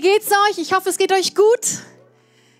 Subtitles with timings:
[0.00, 0.56] wie geht's euch?
[0.56, 1.60] Ich hoffe, es geht euch gut.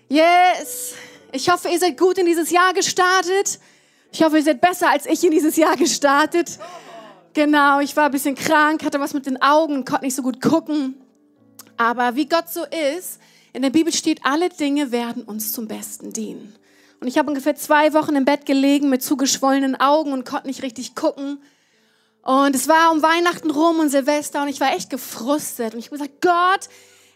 [0.09, 0.93] Yes.
[1.31, 3.59] Ich hoffe, ihr seid gut in dieses Jahr gestartet.
[4.11, 6.59] Ich hoffe, ihr seid besser als ich in dieses Jahr gestartet.
[7.33, 10.39] Genau, ich war ein bisschen krank, hatte was mit den Augen, konnte nicht so gut
[10.39, 11.01] gucken.
[11.77, 13.19] Aber wie Gott so ist,
[13.53, 16.53] in der Bibel steht, alle Dinge werden uns zum Besten dienen.
[16.99, 20.61] Und ich habe ungefähr zwei Wochen im Bett gelegen mit zugeschwollenen Augen und konnte nicht
[20.61, 21.41] richtig gucken.
[22.21, 25.73] Und es war um Weihnachten rum und Silvester und ich war echt gefrustet.
[25.73, 26.69] Und ich habe gesagt, Gott,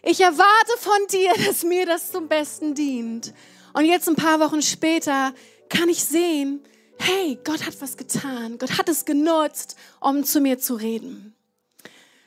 [0.06, 3.34] ich erwarte von dir, dass mir das zum Besten dient.
[3.74, 5.34] Und jetzt ein paar Wochen später
[5.68, 6.62] kann ich sehen,
[6.98, 8.56] hey, Gott hat was getan.
[8.58, 11.34] Gott hat es genutzt, um zu mir zu reden.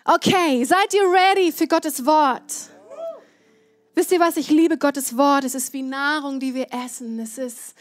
[0.05, 2.53] Okay, seid ihr ready für Gottes Wort?
[3.95, 4.37] Wisst ihr was?
[4.37, 5.43] Ich liebe Gottes Wort.
[5.43, 7.20] Es ist wie Nahrung, die wir essen.
[7.20, 7.75] Es ist,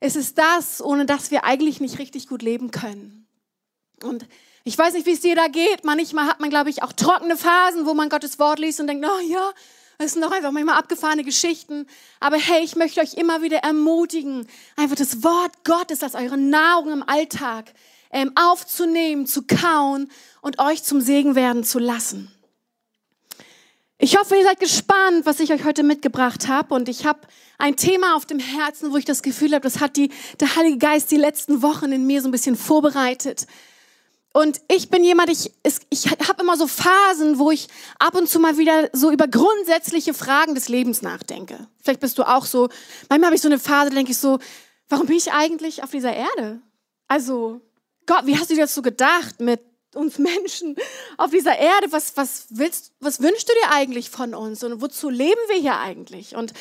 [0.00, 3.26] es ist das, ohne das wir eigentlich nicht richtig gut leben können.
[4.02, 4.26] Und
[4.64, 5.84] ich weiß nicht, wie es dir da geht.
[5.84, 9.06] Manchmal hat man, glaube ich, auch trockene Phasen, wo man Gottes Wort liest und denkt,
[9.06, 9.52] oh ja,
[9.98, 11.86] das sind doch einfach manchmal abgefahrene Geschichten.
[12.20, 14.46] Aber hey, ich möchte euch immer wieder ermutigen,
[14.76, 17.72] einfach das Wort Gottes als eure Nahrung im Alltag
[18.10, 22.30] ähm, aufzunehmen, zu kauen und euch zum Segen werden zu lassen.
[23.98, 26.74] Ich hoffe, ihr seid gespannt, was ich euch heute mitgebracht habe.
[26.74, 27.20] Und ich habe
[27.58, 30.78] ein Thema auf dem Herzen, wo ich das Gefühl habe, das hat die, der Heilige
[30.78, 33.46] Geist die letzten Wochen in mir so ein bisschen vorbereitet.
[34.32, 35.52] Und ich bin jemand, ich,
[35.90, 40.14] ich habe immer so Phasen, wo ich ab und zu mal wieder so über grundsätzliche
[40.14, 41.68] Fragen des Lebens nachdenke.
[41.82, 42.68] Vielleicht bist du auch so.
[43.10, 44.38] Manchmal habe ich so eine Phase, da denke ich so,
[44.88, 46.62] warum bin ich eigentlich auf dieser Erde?
[47.08, 47.60] Also,
[48.06, 49.60] Gott, wie hast du dir das so gedacht mit
[49.94, 50.76] uns Menschen
[51.18, 55.08] auf dieser Erde, was, was willst, was wünschst du dir eigentlich von uns und wozu
[55.08, 56.34] leben wir hier eigentlich?
[56.34, 56.52] Und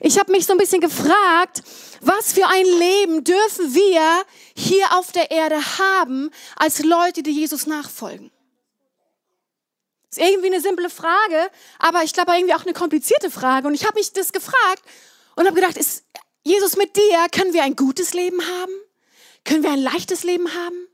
[0.00, 1.62] ich habe mich so ein bisschen gefragt,
[2.00, 7.66] was für ein Leben dürfen wir hier auf der Erde haben als Leute, die Jesus
[7.66, 8.30] nachfolgen?
[10.10, 13.68] Ist irgendwie eine simple Frage, aber ich glaube irgendwie auch eine komplizierte Frage.
[13.68, 14.82] Und ich habe mich das gefragt
[15.36, 16.04] und habe gedacht, ist
[16.42, 18.72] Jesus mit dir, können wir ein gutes Leben haben?
[19.44, 20.89] Können wir ein leichtes Leben haben?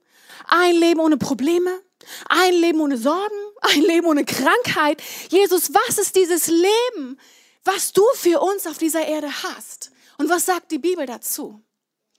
[0.47, 1.83] Ein Leben ohne Probleme,
[2.29, 5.03] ein Leben ohne Sorgen, ein Leben ohne Krankheit.
[5.31, 7.19] Jesus, was ist dieses Leben,
[7.65, 9.91] was du für uns auf dieser Erde hast?
[10.19, 11.61] Und was sagt die Bibel dazu?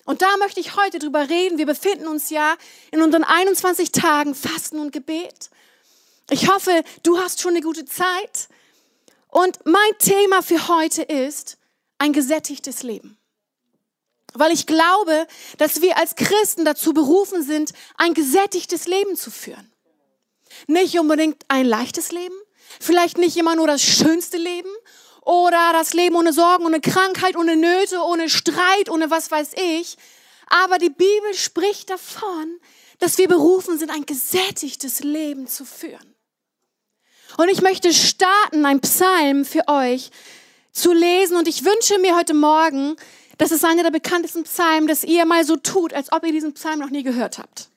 [0.06, 1.58] Und da möchte ich heute drüber reden.
[1.58, 2.56] Wir befinden uns ja
[2.92, 5.50] in unseren 21 Tagen Fasten und Gebet.
[6.30, 8.48] Ich hoffe, du hast schon eine gute Zeit.
[9.28, 11.58] Und mein Thema für heute ist
[11.98, 13.17] ein gesättigtes Leben
[14.40, 15.28] weil ich glaube,
[15.58, 19.72] dass wir als Christen dazu berufen sind, ein gesättigtes Leben zu führen.
[20.68, 22.36] Nicht unbedingt ein leichtes Leben,
[22.80, 24.70] vielleicht nicht immer nur das schönste Leben
[25.22, 29.98] oder das Leben ohne Sorgen, ohne Krankheit, ohne Nöte, ohne Streit, ohne was weiß ich.
[30.48, 32.60] Aber die Bibel spricht davon,
[33.00, 36.16] dass wir berufen sind, ein gesättigtes Leben zu führen.
[37.38, 40.12] Und ich möchte starten, ein Psalm für euch
[40.72, 41.36] zu lesen.
[41.36, 42.96] Und ich wünsche mir heute Morgen,
[43.38, 46.54] das ist einer der bekanntesten Psalmen, dass ihr mal so tut, als ob ihr diesen
[46.54, 47.70] Psalm noch nie gehört habt.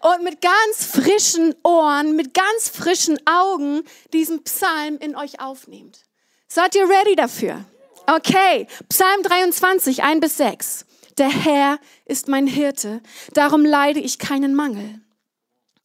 [0.00, 6.00] Und mit ganz frischen Ohren, mit ganz frischen Augen diesen Psalm in euch aufnehmt.
[6.48, 7.64] Seid ihr ready dafür?
[8.06, 10.86] Okay, Psalm 23, 1 bis 6.
[11.16, 13.00] Der Herr ist mein Hirte,
[13.32, 15.00] darum leide ich keinen Mangel.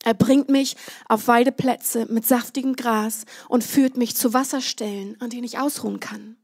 [0.04, 0.76] Er bringt mich
[1.08, 6.39] auf Weideplätze mit saftigem Gras und führt mich zu Wasserstellen, an denen ich ausruhen kann.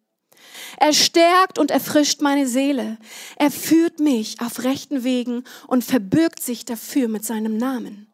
[0.78, 2.98] Er stärkt und erfrischt meine Seele.
[3.38, 8.08] Er führt mich auf rechten Wegen und verbirgt sich dafür mit seinem Namen.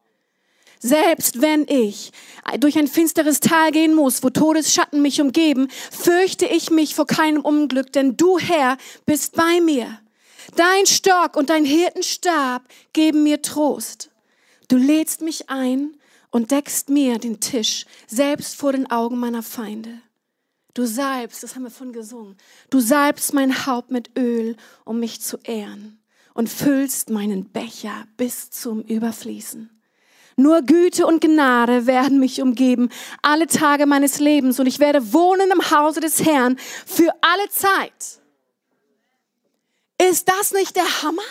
[0.84, 2.12] Selbst wenn ich
[2.60, 7.42] durch ein finsteres Tal gehen muss, wo Todesschatten mich umgeben, fürchte ich mich vor keinem
[7.42, 10.00] Unglück, denn du, Herr, bist bei mir.
[10.56, 14.10] Dein Stock und dein Hirtenstab geben mir Trost.
[14.70, 15.98] Du lädst mich ein
[16.32, 20.02] und deckst mir den Tisch, selbst vor den Augen meiner Feinde.
[20.74, 22.38] Du salbst, das haben wir von gesungen,
[22.70, 24.56] du salbst mein Haupt mit Öl,
[24.86, 26.02] um mich zu ehren
[26.34, 29.70] und füllst meinen Becher bis zum Überfließen.
[30.38, 32.90] Nur Güte und Gnade werden mich umgeben,
[33.22, 38.22] alle Tage meines Lebens, und ich werde wohnen im Hause des Herrn für alle Zeit.
[40.10, 41.22] Ist das nicht der Hammer?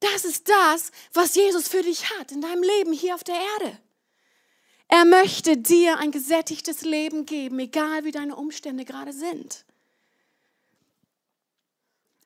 [0.00, 3.78] Das ist das, was Jesus für dich hat in deinem Leben hier auf der Erde.
[4.92, 9.64] Er möchte dir ein gesättigtes Leben geben, egal wie deine Umstände gerade sind.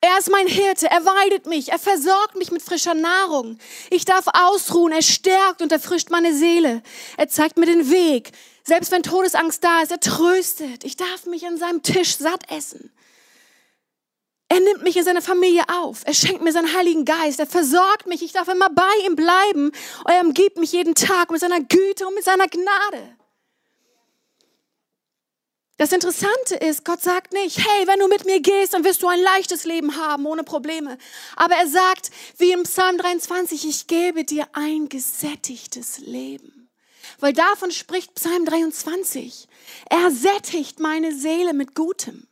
[0.01, 3.57] Er ist mein Hirte, er weidet mich, er versorgt mich mit frischer Nahrung.
[3.89, 6.83] Ich darf ausruhen, er stärkt und erfrischt meine Seele.
[7.15, 8.33] Er zeigt mir den Weg.
[8.65, 10.83] Selbst wenn Todesangst da ist, er tröstet.
[10.83, 12.91] Ich darf mich an seinem Tisch satt essen.
[14.49, 16.01] Er nimmt mich in seine Familie auf.
[16.05, 17.39] Er schenkt mir seinen Heiligen Geist.
[17.39, 18.21] Er versorgt mich.
[18.21, 19.71] Ich darf immer bei ihm bleiben.
[20.07, 23.17] Er umgibt mich jeden Tag mit seiner Güte und mit seiner Gnade.
[25.77, 29.07] Das Interessante ist, Gott sagt nicht, hey, wenn du mit mir gehst, dann wirst du
[29.07, 30.97] ein leichtes Leben haben, ohne Probleme.
[31.35, 36.69] Aber er sagt, wie im Psalm 23, ich gebe dir ein gesättigtes Leben.
[37.19, 39.47] Weil davon spricht Psalm 23.
[39.89, 42.27] Er sättigt meine Seele mit Gutem.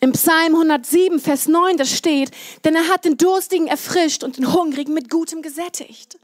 [0.00, 2.30] Im Psalm 107, Vers 9, das steht,
[2.64, 6.18] denn er hat den Durstigen erfrischt und den Hungrigen mit Gutem gesättigt.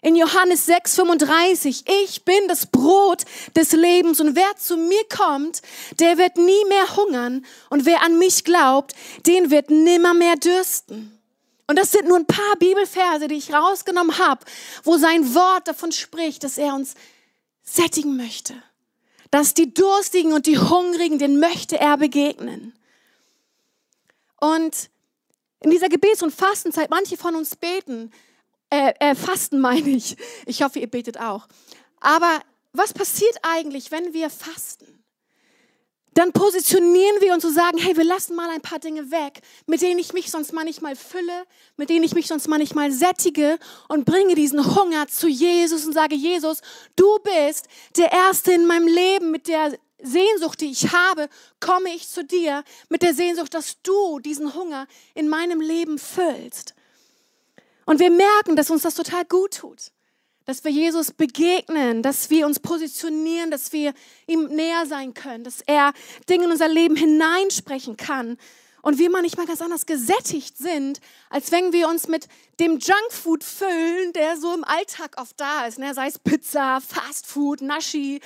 [0.00, 3.24] In Johannes 6, 35, ich bin das Brot
[3.56, 5.60] des Lebens und wer zu mir kommt,
[5.98, 8.94] der wird nie mehr hungern und wer an mich glaubt,
[9.26, 11.18] den wird nimmer mehr dürsten.
[11.66, 14.46] Und das sind nur ein paar Bibelverse, die ich rausgenommen habe,
[14.84, 16.94] wo sein Wort davon spricht, dass er uns
[17.62, 18.54] sättigen möchte.
[19.32, 22.72] Dass die Durstigen und die Hungrigen, den möchte er begegnen.
[24.40, 24.90] Und
[25.60, 28.12] in dieser Gebets- und Fastenzeit, manche von uns beten,
[28.70, 30.16] äh, äh, fasten meine ich.
[30.46, 31.46] Ich hoffe, ihr betet auch.
[32.00, 32.40] Aber
[32.72, 34.98] was passiert eigentlich, wenn wir fasten?
[36.14, 39.82] Dann positionieren wir uns und sagen, hey, wir lassen mal ein paar Dinge weg, mit
[39.82, 41.44] denen ich mich sonst manchmal fülle,
[41.76, 43.56] mit denen ich mich sonst manchmal sättige
[43.86, 46.60] und bringe diesen Hunger zu Jesus und sage, Jesus,
[46.96, 51.28] du bist der Erste in meinem Leben mit der Sehnsucht, die ich habe,
[51.60, 56.74] komme ich zu dir mit der Sehnsucht, dass du diesen Hunger in meinem Leben füllst.
[57.84, 59.92] Und wir merken, dass uns das total gut tut,
[60.44, 63.92] dass wir Jesus begegnen, dass wir uns positionieren, dass wir
[64.26, 65.92] ihm näher sein können, dass er
[66.28, 68.38] Dinge in unser Leben hineinsprechen kann
[68.82, 71.00] und wir manchmal ganz anders gesättigt sind,
[71.30, 72.28] als wenn wir uns mit
[72.60, 75.92] dem Junkfood füllen, der so im Alltag oft da ist, ne?
[75.94, 78.20] sei es Pizza, Fastfood, Naschi,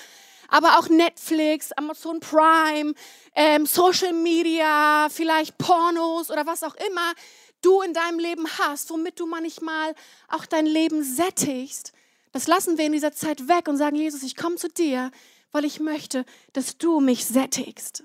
[0.53, 2.93] aber auch Netflix, Amazon Prime,
[3.35, 7.15] ähm, Social Media, vielleicht Pornos oder was auch immer
[7.63, 9.95] du in deinem Leben hast, womit du manchmal
[10.29, 11.93] auch dein Leben sättigst,
[12.33, 15.11] das lassen wir in dieser Zeit weg und sagen, Jesus, ich komme zu dir,
[15.53, 18.05] weil ich möchte, dass du mich sättigst.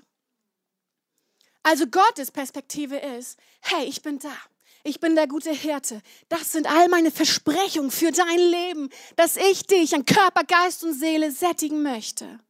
[1.62, 4.32] Also Gottes Perspektive ist, hey, ich bin da.
[4.84, 6.00] Ich bin der gute Hirte.
[6.28, 10.94] Das sind all meine Versprechungen für dein Leben, dass ich dich an Körper, Geist und
[10.94, 12.40] Seele sättigen möchte.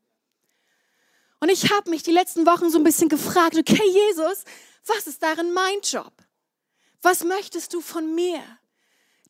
[1.41, 4.45] Und ich habe mich die letzten Wochen so ein bisschen gefragt, okay, Jesus,
[4.87, 6.13] was ist darin mein Job?
[7.03, 8.43] Was möchtest du von mir?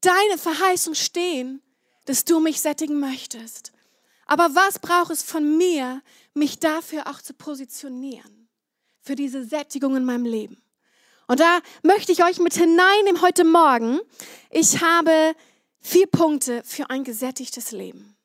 [0.01, 1.63] Deine Verheißung stehen,
[2.07, 3.73] dass du mich sättigen möchtest.
[4.27, 6.03] Aber was braucht es von mir,
[6.35, 8.49] mich dafür auch zu positionieren?
[9.01, 10.63] Für diese Sättigung in meinem Leben.
[11.29, 14.01] Und da möchte ich euch mit hineinnehmen heute Morgen.
[14.51, 15.35] Ich habe
[15.81, 18.17] vier Punkte für ein gesättigtes Leben.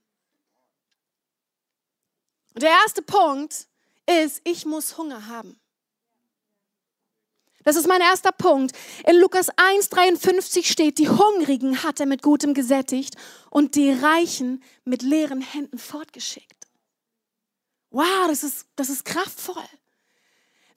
[2.54, 3.68] Und der erste Punkt
[4.08, 5.60] ist, ich muss Hunger haben.
[7.66, 8.76] Das ist mein erster Punkt.
[9.06, 13.16] In Lukas 1,53 steht, die Hungrigen hat er mit Gutem gesättigt
[13.50, 16.68] und die Reichen mit leeren Händen fortgeschickt.
[17.90, 19.64] Wow, das ist, das ist kraftvoll.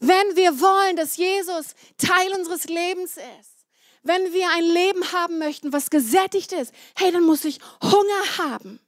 [0.01, 3.67] Wenn wir wollen, dass Jesus Teil unseres Lebens ist,
[4.03, 8.81] wenn wir ein Leben haben möchten, was gesättigt ist, hey, dann muss ich Hunger haben.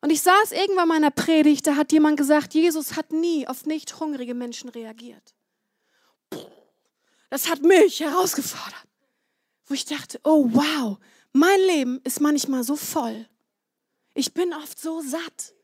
[0.00, 3.48] Und ich saß irgendwann mal in einer Predigt, da hat jemand gesagt, Jesus hat nie
[3.48, 5.34] auf nicht hungrige Menschen reagiert.
[7.30, 8.86] Das hat mich herausgefordert.
[9.66, 10.98] Wo ich dachte, oh wow,
[11.32, 13.26] mein Leben ist manchmal so voll.
[14.14, 15.54] Ich bin oft so satt.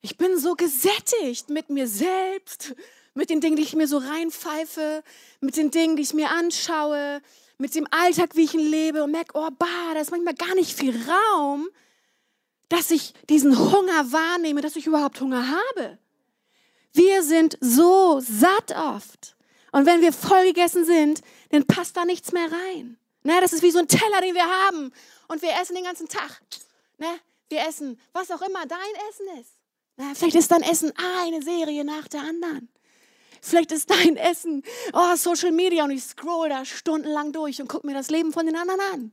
[0.00, 2.74] Ich bin so gesättigt mit mir selbst,
[3.16, 5.02] mit den Dingen, die ich mir so reinpfeife,
[5.40, 7.22] mit den Dingen, die ich mir anschaue,
[7.58, 10.54] mit dem Alltag, wie ich ihn lebe und merke, oh, bah, da ist manchmal gar
[10.54, 11.68] nicht viel Raum,
[12.68, 15.98] dass ich diesen Hunger wahrnehme, dass ich überhaupt Hunger habe.
[16.92, 19.36] Wir sind so satt oft.
[19.72, 22.98] Und wenn wir voll gegessen sind, dann passt da nichts mehr rein.
[23.22, 24.92] Ne, das ist wie so ein Teller, den wir haben.
[25.28, 26.40] Und wir essen den ganzen Tag.
[26.98, 27.18] Ne,
[27.48, 28.78] wir essen, was auch immer dein
[29.10, 29.52] Essen ist.
[29.96, 30.92] Ne, vielleicht ist dein Essen
[31.24, 32.68] eine Serie nach der anderen.
[33.46, 37.86] Vielleicht ist dein Essen oh, Social Media und ich scroll da stundenlang durch und gucke
[37.86, 39.12] mir das Leben von den anderen an.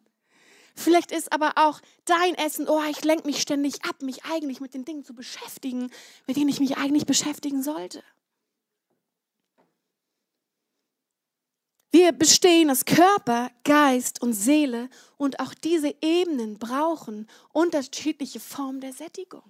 [0.76, 4.74] Vielleicht ist aber auch dein Essen, oh, ich lenke mich ständig ab, mich eigentlich mit
[4.74, 5.92] den Dingen zu beschäftigen,
[6.26, 8.04] mit denen ich mich eigentlich beschäftigen sollte.
[11.92, 18.94] Wir bestehen aus Körper, Geist und Seele und auch diese Ebenen brauchen unterschiedliche Formen der
[18.94, 19.44] Sättigung.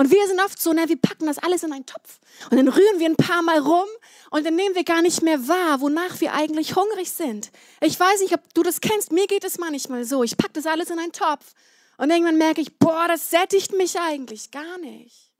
[0.00, 2.68] Und wir sind oft so, na, wir packen das alles in einen Topf und dann
[2.68, 3.86] rühren wir ein paar Mal rum
[4.30, 7.50] und dann nehmen wir gar nicht mehr wahr, wonach wir eigentlich hungrig sind.
[7.82, 10.24] Ich weiß nicht, ob du das kennst, mir geht es manchmal so.
[10.24, 11.52] Ich packe das alles in einen Topf
[11.98, 15.32] und irgendwann merke ich, boah, das sättigt mich eigentlich gar nicht.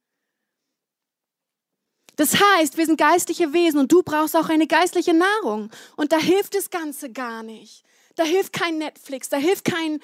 [2.17, 5.71] Das heißt, wir sind geistliche Wesen und du brauchst auch eine geistliche Nahrung.
[5.97, 7.83] Und da hilft das Ganze gar nicht.
[8.17, 10.01] Da hilft kein Netflix, da hilft kein,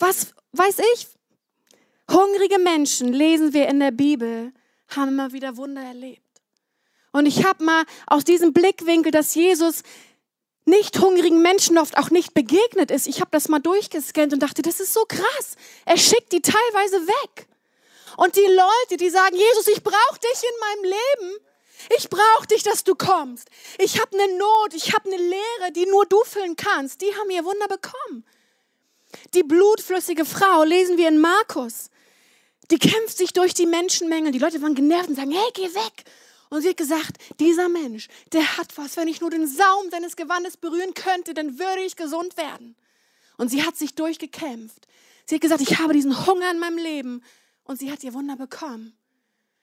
[0.00, 1.06] was weiß ich.
[2.10, 4.52] Hungrige Menschen, lesen wir in der Bibel,
[4.88, 6.22] haben immer wieder Wunder erlebt.
[7.12, 9.82] Und ich habe mal aus diesem Blickwinkel, dass Jesus
[10.64, 13.06] nicht hungrigen Menschen oft auch nicht begegnet ist.
[13.06, 15.56] Ich habe das mal durchgescannt und dachte, das ist so krass.
[15.84, 17.46] Er schickt die teilweise weg.
[18.16, 21.38] Und die Leute, die sagen, Jesus, ich brauche dich in meinem Leben.
[21.96, 23.48] Ich brauche dich, dass du kommst.
[23.78, 27.00] Ich habe eine Not, ich habe eine Leere, die nur du füllen kannst.
[27.00, 28.24] Die haben ihr Wunder bekommen.
[29.34, 31.90] Die blutflüssige Frau lesen wir in Markus.
[32.70, 34.30] Die kämpft sich durch die Menschenmenge.
[34.30, 36.04] Die Leute waren genervt und sagen, hey, geh weg.
[36.50, 40.16] Und sie hat gesagt, dieser Mensch, der hat was, wenn ich nur den Saum seines
[40.16, 42.76] Gewandes berühren könnte, dann würde ich gesund werden.
[43.36, 44.86] Und sie hat sich durchgekämpft.
[45.26, 47.22] Sie hat gesagt, ich habe diesen Hunger in meinem Leben.
[47.64, 48.96] Und sie hat ihr Wunder bekommen.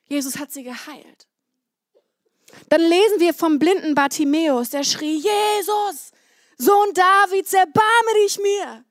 [0.06, 1.26] Jesus hat sie geheilt.
[2.70, 6.12] Dann lesen wir vom blinden Bartimäus, der schrie, Jesus,
[6.56, 8.84] Sohn Davids, erbarme dich mir.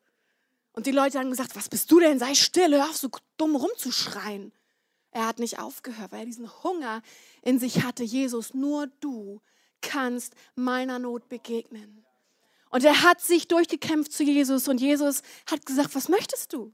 [0.77, 2.19] Und die Leute haben gesagt, was bist du denn?
[2.19, 4.51] Sei still, hör auf, so dumm rumzuschreien.
[5.09, 7.01] Er hat nicht aufgehört, weil er diesen Hunger
[7.41, 8.03] in sich hatte.
[8.03, 9.41] Jesus, nur du
[9.81, 12.05] kannst meiner Not begegnen.
[12.69, 16.71] Und er hat sich durchgekämpft zu Jesus und Jesus hat gesagt, was möchtest du?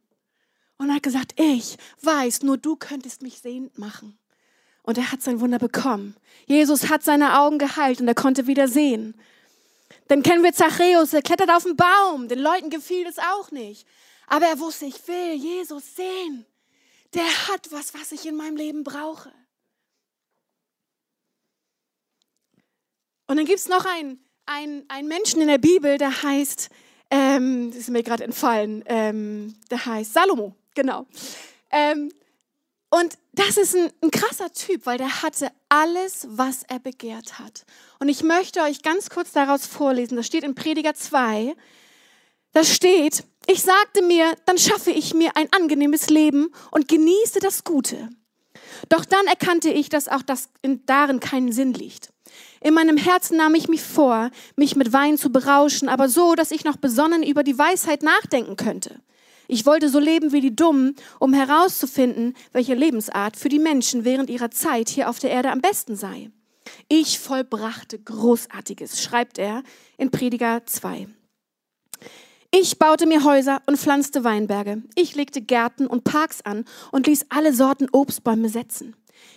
[0.78, 4.20] Und er hat gesagt, ich weiß, nur du könntest mich sehend machen.
[4.82, 6.18] Und er hat sein Wunder bekommen.
[6.46, 9.16] Jesus hat seine Augen geheilt und er konnte wieder sehen.
[10.08, 12.28] Dann kennen wir Zachäus, er klettert auf den Baum.
[12.28, 13.88] Den Leuten gefiel es auch nicht.
[14.28, 16.46] Aber er wusste, ich will Jesus sehen
[17.14, 19.32] der hat was, was ich in meinem Leben brauche.
[23.28, 26.70] Und dann gibt es noch einen, einen, Menschen in der Bibel, der heißt,
[27.10, 31.08] ähm, das ist mir gerade entfallen, ähm, der heißt Salomo, genau.
[31.72, 32.12] Ähm,
[32.94, 37.66] und das ist ein, ein krasser Typ, weil der hatte alles, was er begehrt hat.
[37.98, 40.16] Und ich möchte euch ganz kurz daraus vorlesen.
[40.16, 41.56] Das steht in Prediger 2.
[42.52, 47.64] Da steht, ich sagte mir, dann schaffe ich mir ein angenehmes Leben und genieße das
[47.64, 48.10] Gute.
[48.90, 50.50] Doch dann erkannte ich, dass auch das
[50.86, 52.14] darin keinen Sinn liegt.
[52.62, 56.52] In meinem Herzen nahm ich mich vor, mich mit Wein zu berauschen, aber so, dass
[56.52, 59.00] ich noch besonnen über die Weisheit nachdenken könnte.
[59.48, 64.30] Ich wollte so leben wie die Dummen, um herauszufinden, welche Lebensart für die Menschen während
[64.30, 66.32] ihrer Zeit hier auf der Erde am besten sei.
[66.88, 69.64] Ich vollbrachte Großartiges, schreibt er
[69.98, 71.08] in Prediger 2.
[72.52, 74.84] Ich baute mir Häuser und pflanzte Weinberge.
[74.96, 78.96] Ich legte Gärten und Parks an und ließ alle Sorten Obstbäume setzen.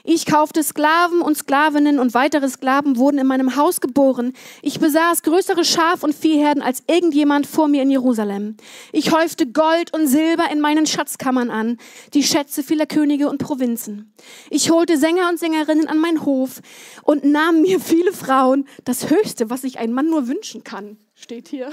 [0.09, 4.35] Ich kaufte Sklaven und Sklavinnen und weitere Sklaven wurden in meinem Haus geboren.
[4.63, 8.57] Ich besaß größere Schaf- und Viehherden als irgendjemand vor mir in Jerusalem.
[8.93, 11.79] Ich häufte Gold und Silber in meinen Schatzkammern an,
[12.15, 14.13] die Schätze vieler Könige und Provinzen.
[14.49, 16.61] Ich holte Sänger und Sängerinnen an meinen Hof
[17.03, 21.49] und nahm mir viele Frauen, das Höchste, was sich ein Mann nur wünschen kann, steht
[21.49, 21.73] hier.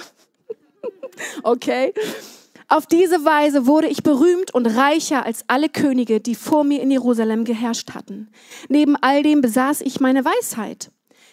[1.43, 1.93] okay?
[2.73, 6.89] Auf diese Weise wurde ich berühmt und reicher als alle Könige, die vor mir in
[6.89, 8.31] Jerusalem geherrscht hatten.
[8.67, 10.89] Neben all dem besaß ich meine Weisheit.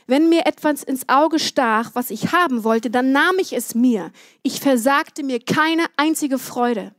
[0.06, 4.12] Wenn mir etwas ins Auge stach, was ich haben wollte, dann nahm ich es mir.
[4.42, 6.94] Ich versagte mir keine einzige Freude.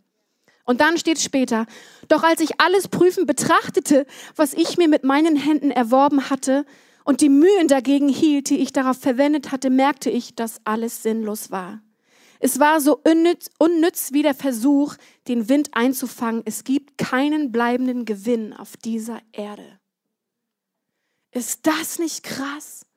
[0.65, 1.67] Und dann steht später,
[2.07, 6.65] doch als ich alles prüfen betrachtete, was ich mir mit meinen Händen erworben hatte
[7.03, 11.51] und die Mühen dagegen hielt, die ich darauf verwendet hatte, merkte ich, dass alles sinnlos
[11.51, 11.79] war.
[12.43, 14.95] Es war so unnütz, unnütz wie der Versuch,
[15.27, 16.41] den Wind einzufangen.
[16.43, 19.79] Es gibt keinen bleibenden Gewinn auf dieser Erde.
[21.29, 22.87] Ist das nicht krass?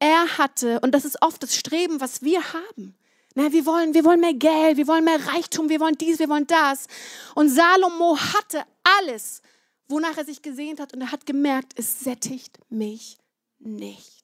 [0.00, 2.96] Er hatte, und das ist oft das Streben, was wir haben.
[3.36, 6.28] Na, wir, wollen, wir wollen mehr Geld, wir wollen mehr Reichtum, wir wollen dies, wir
[6.28, 6.88] wollen das.
[7.36, 9.42] Und Salomo hatte alles,
[9.86, 10.92] wonach er sich gesehnt hat.
[10.92, 13.16] Und er hat gemerkt, es sättigt mich
[13.60, 14.21] nicht.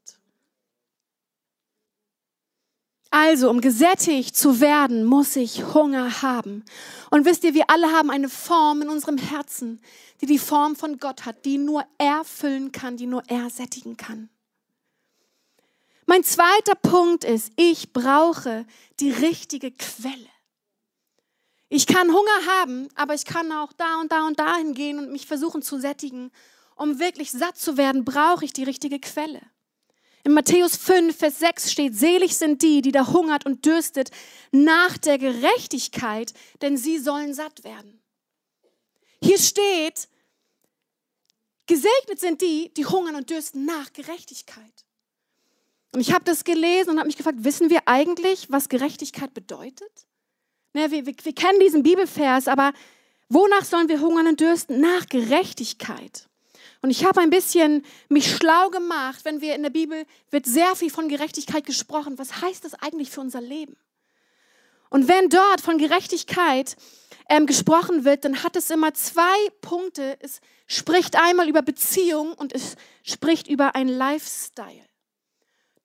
[3.11, 6.65] Also, um gesättigt zu werden, muss ich Hunger haben.
[7.11, 9.81] Und wisst ihr, wir alle haben eine Form in unserem Herzen,
[10.21, 13.97] die die Form von Gott hat, die nur er füllen kann, die nur er sättigen
[13.97, 14.29] kann.
[16.05, 18.67] Mein zweiter Punkt ist, ich brauche
[19.01, 20.29] die richtige Quelle.
[21.71, 25.13] Ich kann Hunger haben, aber ich kann auch da und da und dahin gehen und
[25.13, 26.31] mich versuchen zu sättigen.
[26.77, 29.41] Um wirklich satt zu werden, brauche ich die richtige Quelle.
[30.25, 34.11] In Matthäus 5, Vers 6 steht, selig sind die, die da hungert und dürstet
[34.51, 38.01] nach der Gerechtigkeit, denn sie sollen satt werden.
[39.23, 40.09] Hier steht,
[41.67, 44.85] gesegnet sind die, die hungern und dürsten nach Gerechtigkeit.
[45.93, 50.07] Und ich habe das gelesen und habe mich gefragt, wissen wir eigentlich, was Gerechtigkeit bedeutet?
[50.75, 52.73] Ne, wir, wir, wir kennen diesen Bibelvers, aber
[53.29, 54.81] wonach sollen wir hungern und dürsten?
[54.81, 56.28] Nach Gerechtigkeit.
[56.81, 60.77] Und ich habe ein bisschen mich schlau gemacht, wenn wir in der Bibel wird sehr
[60.77, 62.19] viel von Gerechtigkeit gesprochen.
[62.19, 63.77] Was heißt das eigentlich für unser Leben?
[64.91, 66.77] Und wenn dort von Gerechtigkeit
[67.29, 70.17] ähm, gesprochen wird, dann hat es immer zwei Punkte.
[70.21, 74.87] Es spricht einmal über Beziehung und es spricht über ein Lifestyle.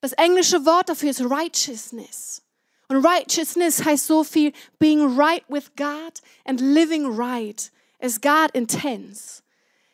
[0.00, 2.42] Das englische Wort dafür ist Righteousness.
[2.88, 7.70] Und Righteousness heißt so viel being right with God and living right
[8.00, 9.43] as God intends.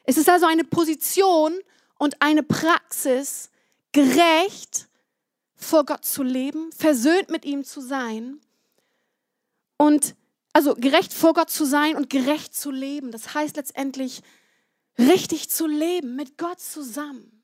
[0.04, 1.58] Es ist also eine Position
[1.98, 3.50] und eine Praxis,
[3.92, 4.88] gerecht
[5.54, 8.40] vor Gott zu leben, versöhnt mit ihm zu sein
[9.76, 10.14] und
[10.52, 13.12] also gerecht vor Gott zu sein und gerecht zu leben.
[13.12, 14.22] Das heißt letztendlich
[14.98, 17.42] richtig zu leben mit Gott zusammen.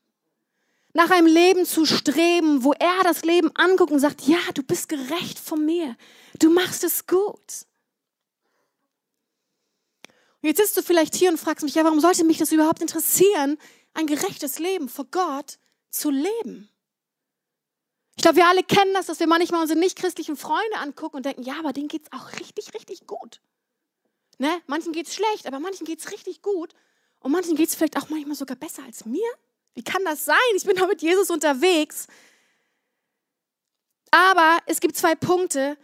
[0.93, 4.89] Nach einem Leben zu streben, wo er das Leben anguckt und sagt, ja, du bist
[4.89, 5.95] gerecht von mir.
[6.39, 7.65] Du machst es gut.
[10.47, 13.57] Jetzt sitzt du vielleicht hier und fragst mich, ja, warum sollte mich das überhaupt interessieren,
[13.93, 16.69] ein gerechtes Leben vor Gott zu leben?
[18.15, 21.43] Ich glaube, wir alle kennen das, dass wir manchmal unsere nichtchristlichen Freunde angucken und denken,
[21.43, 23.41] ja, aber denen geht es auch richtig, richtig gut.
[24.37, 24.61] Ne?
[24.67, 26.73] Manchen geht es schlecht, aber manchen geht es richtig gut.
[27.19, 29.27] Und manchen geht es vielleicht auch manchmal sogar besser als mir.
[29.73, 30.37] Wie kann das sein?
[30.55, 32.07] Ich bin doch mit Jesus unterwegs.
[34.11, 35.77] Aber es gibt zwei Punkte.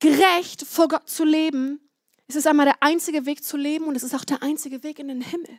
[0.00, 1.87] Gerecht vor Gott zu leben,
[2.28, 4.98] es ist einmal der einzige Weg zu leben und es ist auch der einzige Weg
[4.98, 5.58] in den Himmel.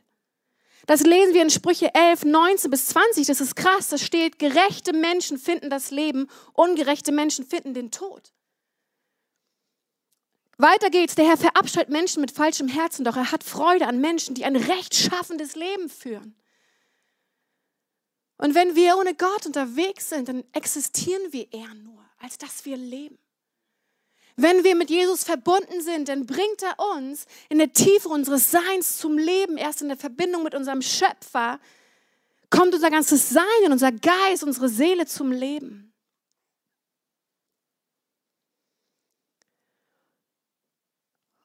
[0.85, 3.27] Das lesen wir in Sprüche 11, 19 bis 20.
[3.27, 3.89] Das ist krass.
[3.89, 8.33] Da steht, gerechte Menschen finden das Leben, ungerechte Menschen finden den Tod.
[10.57, 11.15] Weiter geht's.
[11.15, 14.55] Der Herr verabscheut Menschen mit falschem Herzen, doch er hat Freude an Menschen, die ein
[14.55, 16.35] rechtschaffendes Leben führen.
[18.38, 22.77] Und wenn wir ohne Gott unterwegs sind, dann existieren wir eher nur, als dass wir
[22.77, 23.17] leben.
[24.41, 28.98] Wenn wir mit Jesus verbunden sind, dann bringt er uns in der Tiefe unseres Seins
[28.98, 29.58] zum Leben.
[29.58, 31.60] Erst in der Verbindung mit unserem Schöpfer
[32.50, 35.93] kommt unser ganzes Sein, unser Geist, unsere Seele zum Leben.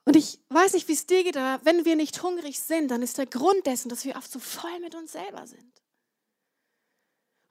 [0.05, 3.03] Und ich weiß nicht, wie es dir geht, aber wenn wir nicht hungrig sind, dann
[3.03, 5.84] ist der Grund dessen, dass wir oft so voll mit uns selber sind.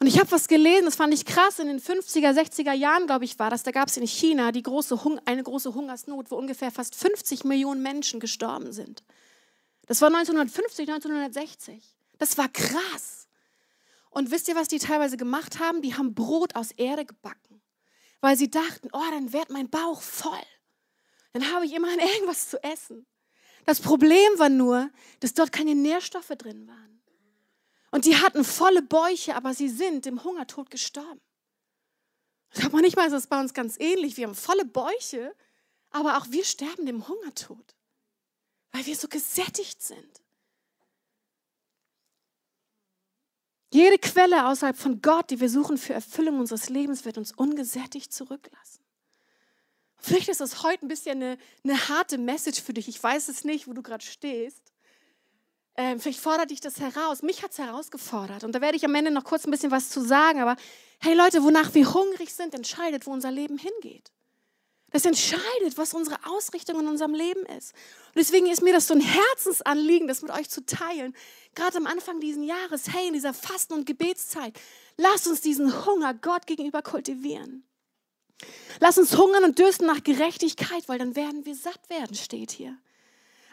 [0.03, 3.23] Und ich habe was gelesen, das fand ich krass, in den 50er, 60er Jahren, glaube
[3.23, 6.71] ich, war das, da gab es in China die große eine große Hungersnot, wo ungefähr
[6.71, 9.01] fast 50 Millionen Menschen gestorben sind.
[9.85, 11.81] Das war 1950, 1960.
[12.17, 13.29] Das war krass.
[14.09, 15.81] Und wisst ihr, was die teilweise gemacht haben?
[15.81, 17.61] Die haben Brot aus Erde gebacken,
[18.19, 20.33] weil sie dachten, oh, dann wird mein Bauch voll.
[21.31, 23.05] Dann habe ich immerhin irgendwas zu essen.
[23.63, 24.89] Das Problem war nur,
[25.21, 26.92] dass dort keine Nährstoffe drin waren.
[27.93, 31.21] Und die hatten volle Bäuche, aber sie sind im Hungertod gestorben.
[32.51, 34.17] Ich glaube manchmal ist das bei uns ganz ähnlich.
[34.17, 35.36] Wir haben volle Bäuche,
[35.91, 37.75] aber auch wir sterben im Hungertod,
[38.71, 40.23] weil wir so gesättigt sind.
[43.71, 48.12] Jede Quelle außerhalb von Gott, die wir suchen für Erfüllung unseres Lebens, wird uns ungesättigt
[48.12, 48.84] zurücklassen.
[49.97, 52.88] Vielleicht ist das heute ein bisschen eine, eine harte Message für dich.
[52.88, 54.72] Ich weiß es nicht, wo du gerade stehst.
[55.75, 57.23] Ähm, vielleicht fordert dich das heraus.
[57.23, 58.43] Mich hat es herausgefordert.
[58.43, 60.39] Und da werde ich am Ende noch kurz ein bisschen was zu sagen.
[60.39, 60.55] Aber
[60.99, 64.12] hey Leute, wonach wir hungrig sind, entscheidet, wo unser Leben hingeht.
[64.91, 67.73] Das entscheidet, was unsere Ausrichtung in unserem Leben ist.
[67.73, 71.15] Und deswegen ist mir das so ein Herzensanliegen, das mit euch zu teilen.
[71.55, 74.53] Gerade am Anfang dieses Jahres, hey, in dieser Fasten- und Gebetszeit,
[74.97, 77.63] lasst uns diesen Hunger Gott gegenüber kultivieren.
[78.79, 82.77] Lass uns hungern und dürsten nach Gerechtigkeit, weil dann werden wir satt werden, steht hier.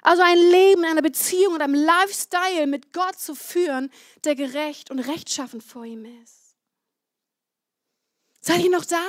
[0.03, 3.91] Also ein Leben, eine Beziehung und einem Lifestyle mit Gott zu führen,
[4.25, 6.57] der gerecht und rechtschaffen vor ihm ist.
[8.41, 9.05] Seid ihr noch da?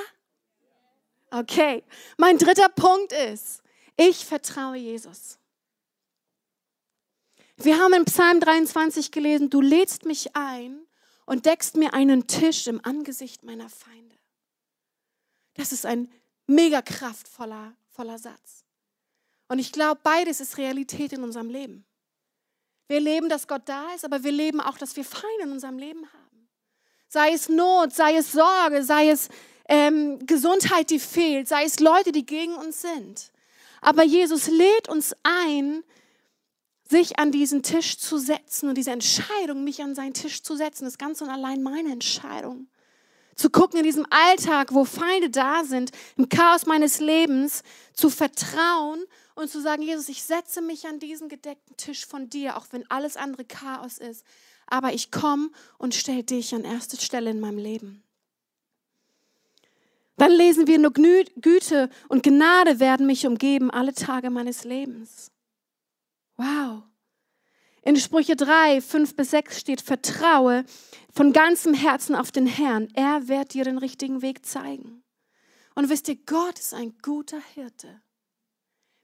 [1.32, 1.84] Okay.
[2.18, 3.62] Mein dritter Punkt ist,
[3.96, 5.38] ich vertraue Jesus.
[7.56, 10.82] Wir haben in Psalm 23 gelesen, du lädst mich ein
[11.26, 14.16] und deckst mir einen Tisch im Angesicht meiner Feinde.
[15.54, 16.12] Das ist ein
[16.48, 18.66] mega kraftvoller voller Satz.
[19.52, 21.84] Und ich glaube, beides ist Realität in unserem Leben.
[22.88, 25.78] Wir leben, dass Gott da ist, aber wir leben auch, dass wir Feinde in unserem
[25.78, 26.48] Leben haben.
[27.10, 29.28] Sei es Not, sei es Sorge, sei es
[29.68, 33.34] ähm, Gesundheit, die fehlt, sei es Leute, die gegen uns sind.
[33.82, 35.84] Aber Jesus lädt uns ein,
[36.88, 40.88] sich an diesen Tisch zu setzen und diese Entscheidung, mich an seinen Tisch zu setzen,
[40.88, 42.70] ist ganz und allein meine Entscheidung.
[43.36, 49.04] Zu gucken in diesem Alltag, wo Feinde da sind, im Chaos meines Lebens, zu vertrauen
[49.42, 52.90] und zu sagen, Jesus, ich setze mich an diesen gedeckten Tisch von dir, auch wenn
[52.90, 54.26] alles andere Chaos ist.
[54.68, 58.04] Aber ich komme und stelle dich an erste Stelle in meinem Leben.
[60.18, 65.32] Dann lesen wir nur Güte und Gnade werden mich umgeben alle Tage meines Lebens.
[66.38, 66.84] Wow.
[67.82, 70.64] In Sprüche 3, 5 bis 6 steht, vertraue
[71.12, 72.90] von ganzem Herzen auf den Herrn.
[72.94, 75.04] Er wird dir den richtigen Weg zeigen.
[75.74, 78.02] Und wisst ihr, Gott ist ein guter Hirte.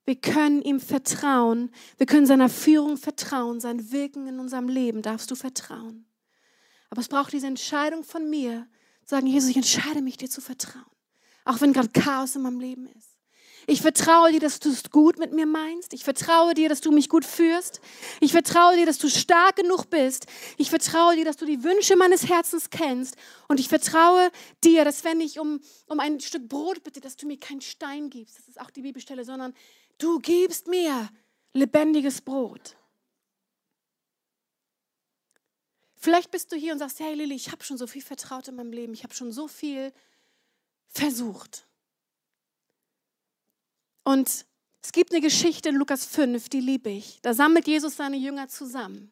[0.07, 1.69] Wir können ihm vertrauen.
[1.97, 3.59] Wir können seiner Führung vertrauen.
[3.59, 6.05] Sein Wirken in unserem Leben darfst du vertrauen.
[6.89, 8.69] Aber es braucht diese Entscheidung von mir,
[9.03, 10.85] zu sagen, Jesus, ich entscheide mich, dir zu vertrauen.
[11.43, 13.17] Auch wenn gerade Chaos in meinem Leben ist.
[13.69, 15.91] Ich vertraue dir, dass du es gut mit mir meinst.
[15.91, 17.81] Ich vertraue dir, dass du mich gut führst.
[18.21, 20.25] Ich vertraue dir, dass du stark genug bist.
[20.55, 23.17] Ich vertraue dir, dass du die Wünsche meines Herzens kennst.
[23.49, 24.31] Und ich vertraue
[24.63, 28.09] dir, dass wenn ich um, um ein Stück Brot bitte, dass du mir keinen Stein
[28.09, 28.37] gibst.
[28.37, 29.53] Das ist auch die Bibelstelle, sondern
[29.97, 31.09] du gibst mir
[31.53, 32.75] lebendiges Brot.
[35.95, 38.55] Vielleicht bist du hier und sagst, hey Lilly, ich habe schon so viel vertraut in
[38.55, 38.93] meinem Leben.
[38.93, 39.91] Ich habe schon so viel
[40.87, 41.65] versucht.
[44.03, 44.45] Und
[44.81, 47.19] es gibt eine Geschichte in Lukas 5, die liebe ich.
[47.21, 49.11] Da sammelt Jesus seine Jünger zusammen.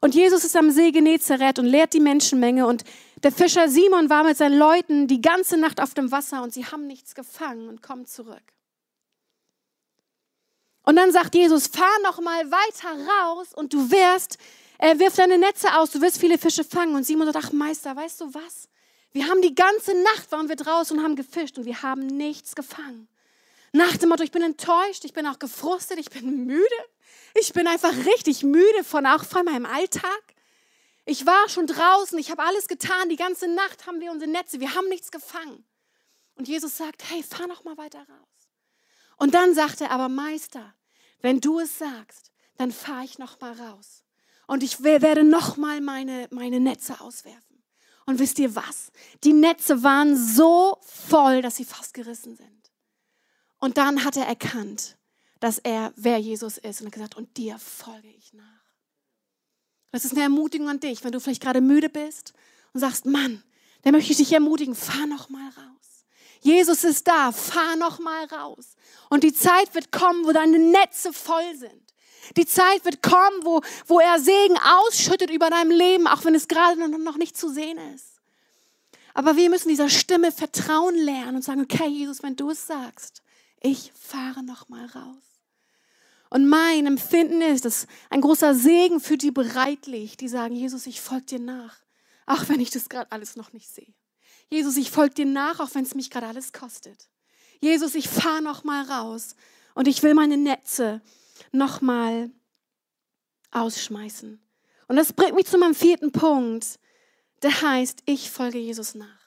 [0.00, 2.66] Und Jesus ist am See Genezareth und lehrt die Menschenmenge.
[2.66, 2.84] Und
[3.22, 6.66] der Fischer Simon war mit seinen Leuten die ganze Nacht auf dem Wasser und sie
[6.66, 8.53] haben nichts gefangen und kommen zurück.
[10.84, 14.38] Und dann sagt Jesus, fahr noch mal weiter raus und du wirst,
[14.78, 16.94] er wirft deine Netze aus, du wirst viele Fische fangen.
[16.94, 18.68] Und Simon sagt, ach Meister, weißt du was?
[19.12, 22.54] Wir haben die ganze Nacht waren wir draußen und haben gefischt und wir haben nichts
[22.54, 23.08] gefangen.
[23.72, 26.64] Nach dem Motto, ich bin enttäuscht, ich bin auch gefrustet, ich bin müde.
[27.34, 30.22] Ich bin einfach richtig müde von auch von meinem Alltag.
[31.06, 34.60] Ich war schon draußen, ich habe alles getan, die ganze Nacht haben wir unsere Netze,
[34.60, 35.64] wir haben nichts gefangen.
[36.36, 38.33] Und Jesus sagt, hey, fahr noch mal weiter raus.
[39.16, 40.74] Und dann sagt er, aber Meister,
[41.20, 44.04] wenn du es sagst, dann fahre ich noch mal raus.
[44.46, 47.62] Und ich werde noch mal meine, meine Netze auswerfen.
[48.06, 48.92] Und wisst ihr was?
[49.24, 52.70] Die Netze waren so voll, dass sie fast gerissen sind.
[53.58, 54.98] Und dann hat er erkannt,
[55.40, 58.44] dass er, wer Jesus ist und hat gesagt, und dir folge ich nach.
[59.90, 62.34] Das ist eine Ermutigung an dich, wenn du vielleicht gerade müde bist
[62.72, 63.42] und sagst, Mann,
[63.82, 65.73] dann möchte ich dich ermutigen, fahr noch mal raus.
[66.44, 68.76] Jesus ist da, fahr noch mal raus.
[69.08, 71.94] Und die Zeit wird kommen, wo deine Netze voll sind.
[72.36, 76.46] Die Zeit wird kommen, wo, wo er Segen ausschüttet über deinem Leben, auch wenn es
[76.46, 78.20] gerade noch nicht zu sehen ist.
[79.14, 83.22] Aber wir müssen dieser Stimme vertrauen lernen und sagen, okay, Jesus, wenn du es sagst,
[83.62, 85.24] ich fahre noch mal raus.
[86.28, 90.86] Und mein Empfinden ist, dass ein großer Segen für die bereit liegt, die sagen, Jesus,
[90.86, 91.76] ich folge dir nach,
[92.26, 93.94] auch wenn ich das gerade alles noch nicht sehe.
[94.50, 97.08] Jesus, ich folge dir nach, auch wenn es mich gerade alles kostet.
[97.60, 99.36] Jesus, ich fahre noch mal raus
[99.74, 101.00] und ich will meine Netze
[101.52, 102.30] noch mal
[103.50, 104.40] ausschmeißen.
[104.88, 106.78] Und das bringt mich zu meinem vierten Punkt,
[107.42, 109.24] der heißt, ich folge Jesus nach.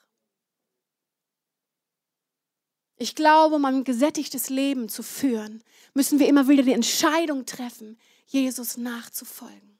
[2.97, 7.99] Ich glaube, um ein gesättigtes Leben zu führen, müssen wir immer wieder die Entscheidung treffen,
[8.25, 9.76] Jesus nachzufolgen.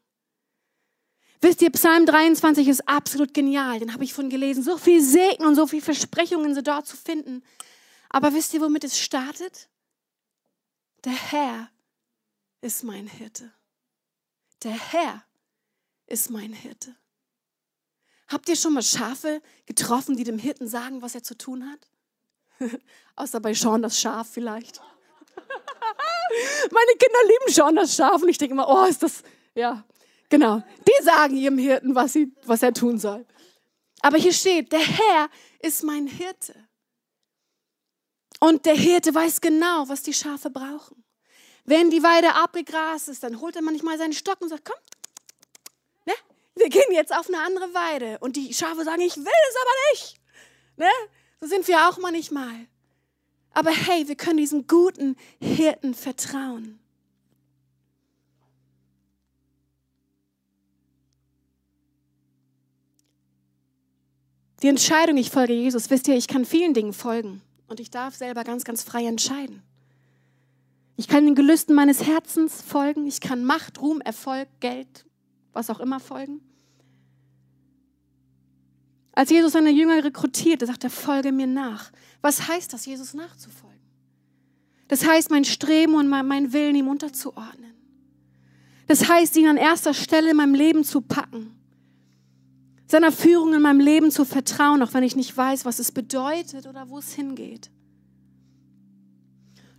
[1.39, 4.63] Wisst ihr, Psalm 23 ist absolut genial, den habe ich von gelesen.
[4.63, 7.43] So viel Segen und so viel Versprechungen sind dort zu finden.
[8.09, 9.69] Aber wisst ihr, womit es startet?
[11.03, 11.69] Der Herr
[12.61, 13.51] ist mein Hirte.
[14.63, 15.23] Der Herr
[16.07, 16.95] ist mein Hirte.
[18.27, 21.87] Habt ihr schon mal Schafe getroffen, die dem Hirten sagen, was er zu tun hat?
[23.15, 24.81] Außer bei Sean das Schaf vielleicht.
[26.71, 29.23] Meine Kinder lieben Sean das Schaf und ich denke immer, oh, ist das,
[29.53, 29.85] ja,
[30.29, 30.63] genau.
[30.87, 33.25] Die sagen ihrem Hirten, was, sie, was er tun soll.
[34.01, 36.55] Aber hier steht, der Herr ist mein Hirte.
[38.39, 41.03] Und der Hirte weiß genau, was die Schafe brauchen.
[41.65, 44.79] Wenn die Weide abgegrast ist, dann holt er manchmal seinen Stock und sagt, komm,
[46.05, 46.13] ne?
[46.55, 48.19] wir gehen jetzt auf eine andere Weide.
[48.19, 50.21] Und die Schafe sagen, ich will es aber nicht.
[50.77, 50.89] Ne?
[51.41, 52.67] So sind wir auch manchmal.
[53.51, 56.79] Aber hey, wir können diesem guten Hirten vertrauen.
[64.61, 68.15] Die Entscheidung, ich folge Jesus, wisst ihr, ich kann vielen Dingen folgen und ich darf
[68.15, 69.61] selber ganz, ganz frei entscheiden.
[70.95, 75.05] Ich kann den Gelüsten meines Herzens folgen, ich kann Macht, Ruhm, Erfolg, Geld,
[75.53, 76.41] was auch immer folgen.
[79.11, 81.91] Als Jesus seine Jünger rekrutierte, sagt er, folge mir nach.
[82.21, 83.79] Was heißt das, Jesus nachzufolgen?
[84.87, 87.73] Das heißt, mein Streben und mein Willen ihm unterzuordnen.
[88.87, 91.55] Das heißt, ihn an erster Stelle in meinem Leben zu packen.
[92.87, 96.67] Seiner Führung in meinem Leben zu vertrauen, auch wenn ich nicht weiß, was es bedeutet
[96.67, 97.69] oder wo es hingeht.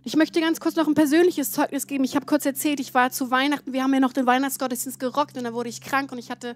[0.03, 2.03] Ich möchte ganz kurz noch ein persönliches Zeugnis geben.
[2.03, 5.37] Ich habe kurz erzählt, ich war zu Weihnachten, wir haben ja noch den Weihnachtsgottesdienst gerockt
[5.37, 6.55] und dann wurde ich krank und ich hatte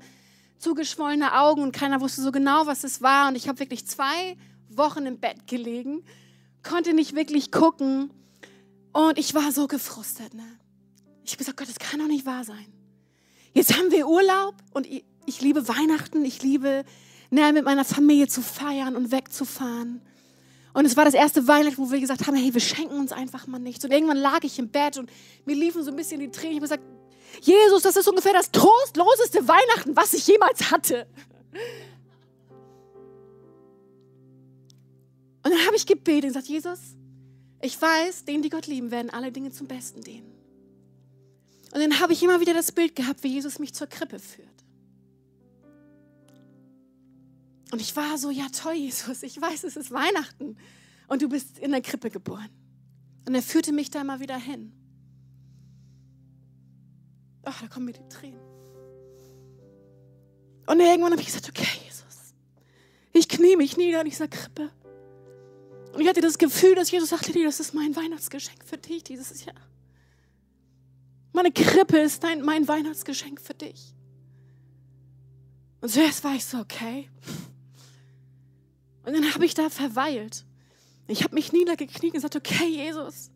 [0.59, 3.27] zugeschwollene Augen und keiner wusste so genau, was es war.
[3.27, 4.37] Und ich habe wirklich zwei
[4.69, 6.03] Wochen im Bett gelegen,
[6.61, 8.11] konnte nicht wirklich gucken
[8.93, 10.33] und ich war so gefrustet.
[10.33, 10.45] Ne?
[11.23, 12.65] Ich habe gesagt, Gott, das kann doch nicht wahr sein.
[13.53, 14.87] Jetzt haben wir Urlaub und
[15.25, 16.83] ich, liebe Weihnachten, ich liebe
[17.29, 20.01] ne, mit meiner Familie zu feiern und wegzufahren.
[20.73, 23.45] Und es war das erste Weihnachten, wo wir gesagt haben, hey, wir schenken uns einfach
[23.47, 23.85] mal nichts.
[23.85, 25.09] Und irgendwann lag ich im Bett und
[25.45, 26.53] mir liefen so ein bisschen die Tränen.
[26.53, 26.83] Ich habe gesagt,
[27.41, 31.07] Jesus, das ist ungefähr das trostloseste Weihnachten, was ich jemals hatte.
[35.43, 36.79] Und dann habe ich gebetet und gesagt, Jesus,
[37.61, 40.31] ich weiß, denen, die Gott lieben, werden alle Dinge zum Besten dienen.
[41.73, 44.52] Und dann habe ich immer wieder das Bild gehabt, wie Jesus mich zur Krippe führt.
[47.73, 50.57] Und ich war so, ja toll, Jesus, ich weiß, es ist Weihnachten
[51.07, 52.51] und du bist in der Krippe geboren.
[53.27, 54.71] Und er führte mich da immer wieder hin.
[57.41, 58.39] Ach, da kommen mir die Tränen.
[60.67, 62.35] Und irgendwann habe ich gesagt, okay, Jesus,
[63.11, 64.69] ich knie mich nieder in dieser Krippe.
[65.93, 69.45] Und ich hatte das Gefühl, dass Jesus sagte, das ist mein Weihnachtsgeschenk für dich dieses
[69.45, 69.55] Jahr.
[71.31, 73.95] Meine Krippe ist dein, mein Weihnachtsgeschenk für dich.
[75.81, 77.09] Und zuerst war ich so, okay.
[79.05, 80.45] Und dann habe ich da verweilt.
[81.07, 83.29] Ich habe mich niedergekniet und gesagt, okay, Jesus,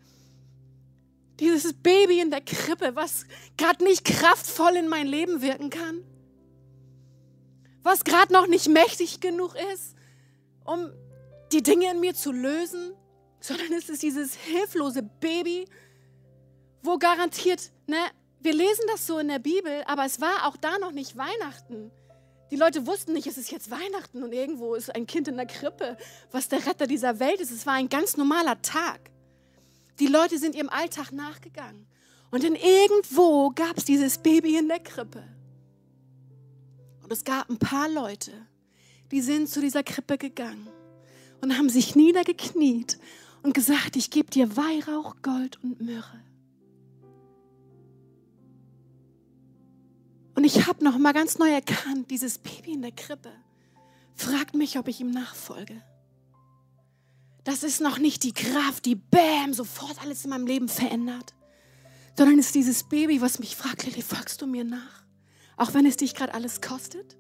[1.40, 3.26] dieses Baby in der Krippe, was
[3.58, 6.04] gerade nicht kraftvoll in mein Leben wirken kann,
[7.84, 9.96] was gerade noch nicht mächtig genug ist,
[10.66, 10.92] um
[11.52, 12.94] die Dinge in mir zu lösen,
[13.40, 15.66] sondern es ist dieses hilflose Baby,
[16.82, 17.98] wo garantiert, ne,
[18.40, 21.92] wir lesen das so in der Bibel, aber es war auch da noch nicht Weihnachten.
[22.52, 25.48] Die Leute wussten nicht, es ist jetzt Weihnachten und irgendwo ist ein Kind in der
[25.48, 25.98] Krippe,
[26.32, 27.52] was der Retter dieser Welt ist.
[27.52, 29.12] Es war ein ganz normaler Tag.
[30.00, 31.88] Die Leute sind ihrem Alltag nachgegangen.
[32.32, 35.24] Und dann irgendwo gab es dieses Baby in der Krippe.
[37.04, 38.32] Und es gab ein paar Leute,
[39.12, 40.68] die sind zu dieser Krippe gegangen
[41.42, 43.00] und haben sich niedergekniet
[43.44, 46.27] und gesagt, ich gebe dir Weihrauch, Gold und Myrrhe.
[50.38, 53.32] Und ich habe noch mal ganz neu erkannt, dieses Baby in der Krippe
[54.14, 55.82] fragt mich, ob ich ihm nachfolge.
[57.44, 61.34] Das ist noch nicht die Kraft, die Bäm sofort alles in meinem Leben verändert,
[62.16, 65.04] sondern ist dieses Baby, was mich fragt, Lilly, folgst du mir nach?
[65.56, 67.18] Auch wenn es dich gerade alles kostet?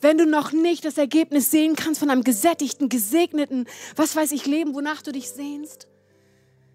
[0.00, 4.46] Wenn du noch nicht das Ergebnis sehen kannst von einem gesättigten, gesegneten, was weiß ich,
[4.46, 5.88] Leben, wonach du dich sehnst,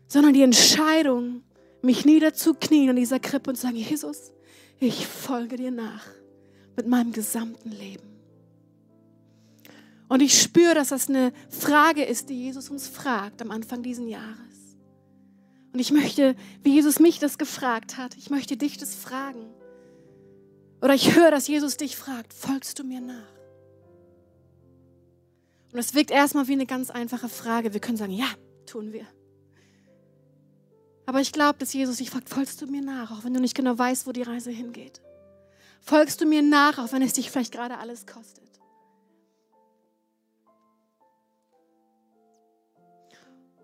[0.10, 1.44] sondern die Entscheidung,
[1.82, 4.34] mich niederzuknien in dieser Krippe und zu sagen, Jesus,
[4.80, 6.06] ich folge dir nach
[6.76, 8.08] mit meinem gesamten Leben.
[10.10, 14.08] Und ich spüre, dass das eine Frage ist, die Jesus uns fragt am Anfang dieses
[14.08, 14.78] Jahres.
[15.74, 19.46] Und ich möchte, wie Jesus mich das gefragt hat, ich möchte dich das fragen.
[20.82, 23.38] Oder ich höre, dass Jesus dich fragt, folgst du mir nach?
[25.74, 27.74] Und es wirkt erstmal wie eine ganz einfache Frage.
[27.74, 28.28] Wir können sagen, ja,
[28.66, 29.06] tun wir.
[31.08, 33.56] Aber ich glaube, dass Jesus dich fragt, folgst du mir nach, auch wenn du nicht
[33.56, 35.02] genau weißt, wo die Reise hingeht?
[35.80, 38.44] Folgst du mir nach, auch wenn es dich vielleicht gerade alles kostet?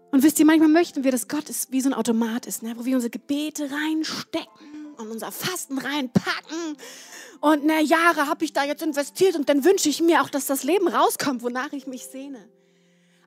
[0.09, 2.75] Und wisst ihr, manchmal möchten wir, dass Gott ist wie so ein Automat ist, ne?
[2.77, 6.77] wo wir unsere Gebete reinstecken und unser Fasten reinpacken.
[7.41, 10.45] Und na, Jahre habe ich da jetzt investiert und dann wünsche ich mir auch, dass
[10.45, 12.47] das Leben rauskommt, wonach ich mich sehne.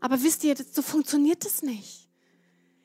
[0.00, 2.05] Aber wisst ihr, so funktioniert es nicht.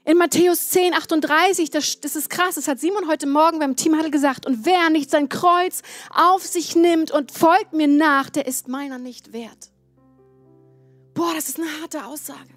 [0.03, 3.91] In Matthäus 10, 38, das, das ist krass, das hat Simon heute Morgen beim Team
[3.91, 4.47] Teamhuddle gesagt.
[4.47, 8.97] Und wer nicht sein Kreuz auf sich nimmt und folgt mir nach, der ist meiner
[8.97, 9.69] nicht wert.
[11.13, 12.49] Boah, das ist eine harte Aussage.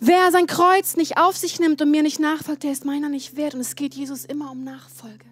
[0.00, 3.36] Wer sein Kreuz nicht auf sich nimmt und mir nicht nachfolgt, der ist meiner nicht
[3.36, 3.54] wert.
[3.54, 5.26] Und es geht Jesus immer um Nachfolge.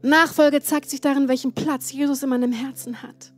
[0.00, 3.32] Nachfolge zeigt sich darin, welchen Platz Jesus in meinem Herzen hat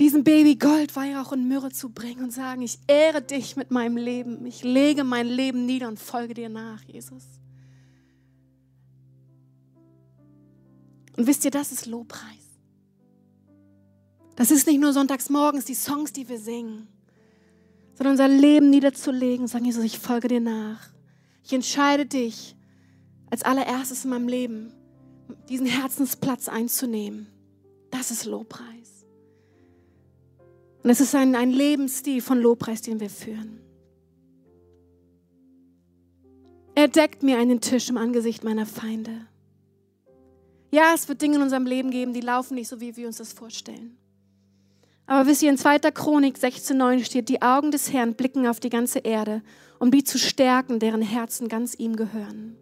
[0.00, 3.96] diesem Baby Gold, Weihrauch und Myrrhe zu bringen und sagen, ich ehre dich mit meinem
[3.96, 4.44] Leben.
[4.46, 7.22] Ich lege mein Leben nieder und folge dir nach, Jesus.
[11.16, 12.44] Und wisst ihr, das ist Lobpreis.
[14.36, 16.88] Das ist nicht nur sonntags morgens die Songs, die wir singen,
[17.94, 20.88] sondern unser Leben niederzulegen und sagen, Jesus, ich folge dir nach.
[21.44, 22.56] Ich entscheide dich
[23.30, 24.72] als allererstes in meinem Leben,
[25.48, 27.28] diesen Herzensplatz einzunehmen.
[27.90, 28.93] Das ist Lobpreis.
[30.84, 33.58] Und es ist ein, ein Lebensstil von Lobpreis, den wir führen.
[36.74, 39.26] Er deckt mir einen Tisch im Angesicht meiner Feinde.
[40.70, 43.16] Ja, es wird Dinge in unserem Leben geben, die laufen nicht so, wie wir uns
[43.16, 43.96] das vorstellen.
[45.06, 45.78] Aber wisst ihr, in 2.
[45.90, 49.42] Chronik 16,9 steht, die Augen des Herrn blicken auf die ganze Erde,
[49.78, 52.56] um die zu stärken, deren Herzen ganz ihm gehören.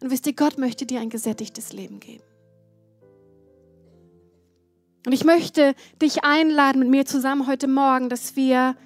[0.00, 2.24] Und wisst ihr, Gott möchte dir ein gesättigtes Leben geben.
[5.04, 8.76] Und ich möchte dich einladen mit mir zusammen heute Morgen, dass wir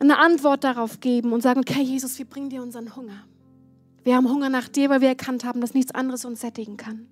[0.00, 3.24] eine Antwort darauf geben und sagen, okay, Jesus, wir bringen dir unseren Hunger.
[4.04, 7.06] Wir haben Hunger nach dir, weil wir erkannt haben, dass nichts anderes uns sättigen kann.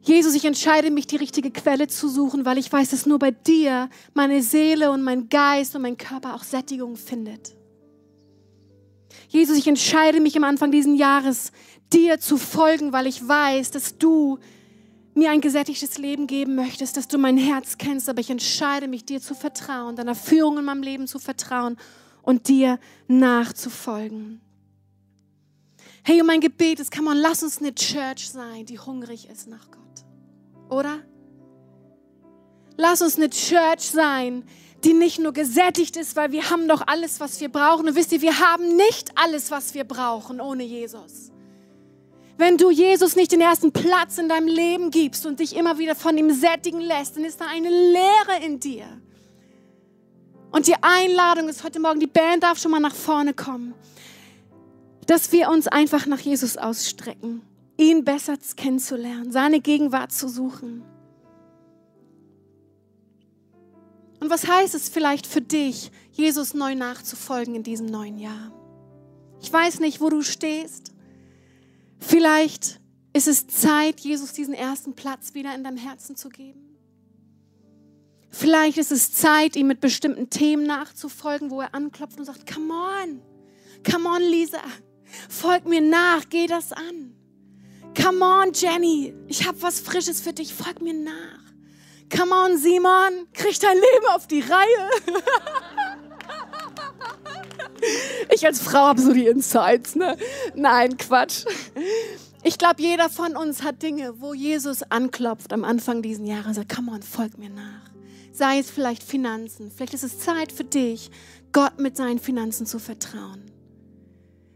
[0.00, 3.30] Jesus, ich entscheide mich, die richtige Quelle zu suchen, weil ich weiß, dass nur bei
[3.30, 7.54] dir meine Seele und mein Geist und mein Körper auch Sättigung findet.
[9.28, 11.52] Jesus, ich entscheide mich am Anfang dieses Jahres,
[11.92, 14.38] dir zu folgen, weil ich weiß, dass du
[15.14, 19.04] mir ein gesättigtes Leben geben möchtest, dass du mein Herz kennst, aber ich entscheide mich,
[19.04, 21.76] dir zu vertrauen, deiner Führung in meinem Leben zu vertrauen
[22.22, 24.40] und dir nachzufolgen.
[26.04, 29.48] Hey, und mein Gebet ist, come on, lass uns eine Church sein, die hungrig ist
[29.48, 29.82] nach Gott.
[30.70, 31.00] Oder?
[32.76, 34.44] Lass uns eine Church sein,
[34.82, 37.88] die nicht nur gesättigt ist, weil wir haben doch alles, was wir brauchen.
[37.88, 41.31] Und wisst ihr, wir haben nicht alles, was wir brauchen ohne Jesus.
[42.38, 45.94] Wenn du Jesus nicht den ersten Platz in deinem Leben gibst und dich immer wieder
[45.94, 48.86] von ihm sättigen lässt, dann ist da eine Leere in dir.
[50.50, 53.74] Und die Einladung ist heute Morgen, die Band darf schon mal nach vorne kommen,
[55.06, 57.42] dass wir uns einfach nach Jesus ausstrecken,
[57.76, 60.84] ihn besser kennenzulernen, seine Gegenwart zu suchen.
[64.20, 68.52] Und was heißt es vielleicht für dich, Jesus neu nachzufolgen in diesem neuen Jahr?
[69.40, 70.91] Ich weiß nicht, wo du stehst.
[72.02, 72.80] Vielleicht
[73.12, 76.76] ist es Zeit, Jesus diesen ersten Platz wieder in deinem Herzen zu geben.
[78.30, 82.72] Vielleicht ist es Zeit, ihm mit bestimmten Themen nachzufolgen, wo er anklopft und sagt, come
[82.72, 83.22] on,
[83.88, 84.60] come on, Lisa,
[85.28, 87.14] folg mir nach, geh das an.
[87.94, 91.42] Come on, Jenny, ich habe was Frisches für dich, folg mir nach.
[92.10, 94.90] Come on, Simon, krieg dein Leben auf die Reihe.
[98.34, 100.16] Ich als Frau habe so die Insights, ne?
[100.54, 101.44] Nein, Quatsch.
[102.44, 106.54] Ich glaube, jeder von uns hat Dinge, wo Jesus anklopft am Anfang dieses Jahres und
[106.54, 107.90] sagt, come on, folg mir nach.
[108.32, 109.70] Sei es vielleicht Finanzen.
[109.70, 111.10] Vielleicht ist es Zeit für dich,
[111.52, 113.50] Gott mit seinen Finanzen zu vertrauen.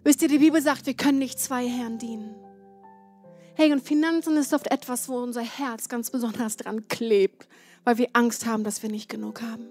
[0.03, 2.35] Wisst ihr, die Bibel sagt, wir können nicht zwei Herren dienen.
[3.55, 7.49] Hey, und Finanzen ist oft etwas, wo unser Herz ganz besonders dran klebt,
[7.85, 9.69] weil wir Angst haben, dass wir nicht genug haben.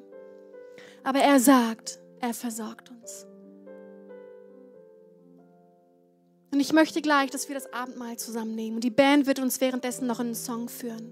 [1.04, 3.28] Aber er sagt, er versorgt uns.
[6.56, 8.76] Und ich möchte gleich, dass wir das Abendmahl zusammennehmen.
[8.76, 11.12] Und die Band wird uns währenddessen noch einen Song führen.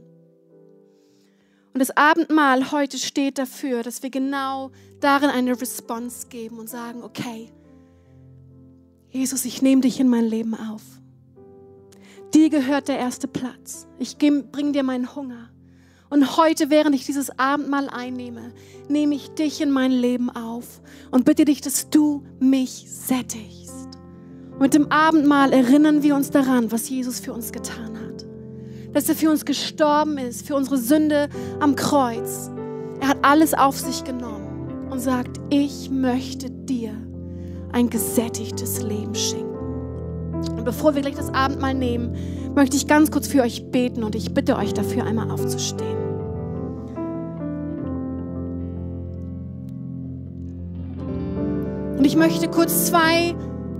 [1.74, 7.04] Und das Abendmahl heute steht dafür, dass wir genau darin eine Response geben und sagen,
[7.04, 7.52] okay,
[9.10, 10.82] Jesus, ich nehme dich in mein Leben auf.
[12.34, 13.86] Dir gehört der erste Platz.
[14.00, 15.50] Ich bringe dir meinen Hunger.
[16.10, 18.54] Und heute, während ich dieses Abendmahl einnehme,
[18.88, 23.63] nehme ich dich in mein Leben auf und bitte dich, dass du mich sättigst.
[24.60, 28.26] Mit dem Abendmahl erinnern wir uns daran, was Jesus für uns getan hat.
[28.94, 31.28] Dass er für uns gestorben ist, für unsere Sünde
[31.60, 32.52] am Kreuz.
[33.02, 36.92] Er hat alles auf sich genommen und sagt, ich möchte dir
[37.72, 39.54] ein gesättigtes Leben schenken.
[40.52, 42.16] Und bevor wir gleich das Abendmahl nehmen,
[42.54, 45.98] möchte ich ganz kurz für euch beten und ich bitte euch dafür einmal aufzustehen.
[51.98, 53.36] Und ich möchte kurz zwei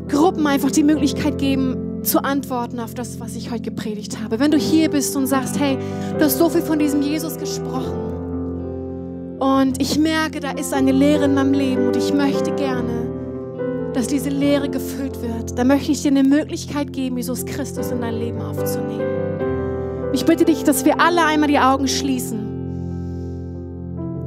[0.08, 4.40] Gruppen einfach die Möglichkeit geben, zu antworten auf das, was ich heute gepredigt habe.
[4.40, 5.78] Wenn du hier bist und sagst, hey,
[6.18, 11.26] du hast so viel von diesem Jesus gesprochen und ich merke, da ist eine Leere
[11.26, 16.02] in meinem Leben und ich möchte gerne, dass diese Leere gefüllt wird, dann möchte ich
[16.02, 20.12] dir eine Möglichkeit geben, Jesus Christus in dein Leben aufzunehmen.
[20.14, 22.40] Ich bitte dich, dass wir alle einmal die Augen schließen.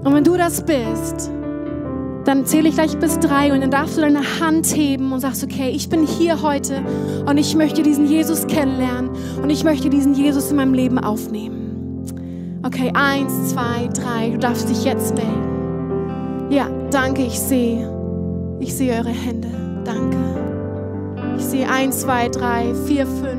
[0.05, 1.31] Und wenn du das bist,
[2.27, 5.45] dann zähle ich gleich bis drei und dann darfst du deine Hand heben und sagst,
[5.45, 6.83] okay, ich bin hier heute
[7.25, 9.11] und ich möchte diesen Jesus kennenlernen
[9.41, 12.03] und ich möchte diesen Jesus in meinem Leben aufnehmen.
[12.65, 16.51] Okay, eins, zwei, drei, du darfst dich jetzt melden.
[16.51, 17.89] Ja, danke, ich sehe,
[18.59, 19.49] ich sehe eure Hände.
[19.85, 20.17] Danke.
[21.39, 23.36] Ich sehe eins, zwei, drei, vier, fünf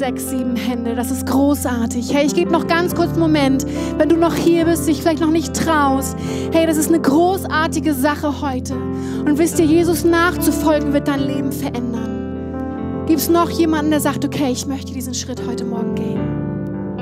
[0.00, 0.94] sechs, sieben Hände.
[0.94, 2.14] Das ist großartig.
[2.14, 3.66] Hey, ich gebe noch ganz kurz einen Moment,
[3.98, 6.16] wenn du noch hier bist, dich vielleicht noch nicht traust.
[6.52, 8.74] Hey, das ist eine großartige Sache heute.
[8.74, 13.04] Und wisst ihr, Jesus nachzufolgen wird dein Leben verändern.
[13.06, 16.96] Gibt es noch jemanden, der sagt, okay, ich möchte diesen Schritt heute Morgen gehen?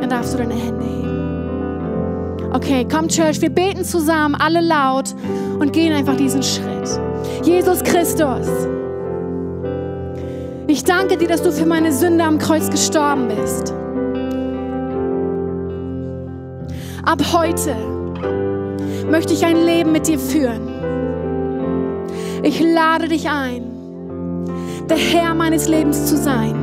[0.00, 2.50] Dann darfst du deine Hände heben.
[2.54, 5.14] Okay, komm Church, wir beten zusammen, alle laut
[5.58, 6.88] und gehen einfach diesen Schritt.
[7.44, 8.48] Jesus Christus.
[10.70, 13.74] Ich danke dir, dass du für meine Sünde am Kreuz gestorben bist.
[17.04, 17.74] Ab heute
[19.10, 20.68] möchte ich ein Leben mit dir führen.
[22.44, 23.64] Ich lade dich ein,
[24.88, 26.54] der Herr meines Lebens zu sein.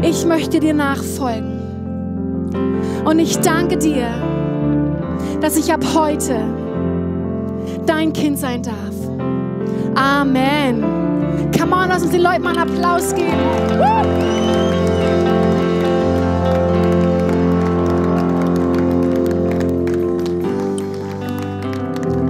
[0.00, 1.60] Ich möchte dir nachfolgen.
[3.04, 4.08] Und ich danke dir,
[5.42, 6.40] dass ich ab heute
[7.84, 8.94] dein Kind sein darf.
[9.94, 10.97] Amen.
[11.56, 13.32] Come on, lass uns den Leuten mal einen Applaus geben.